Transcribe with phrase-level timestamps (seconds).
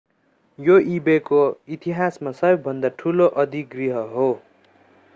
[0.59, 1.41] यो ई-बेको
[1.77, 4.29] इतिहासमा सबैभन्दा ठूलो अधिग्रहण हो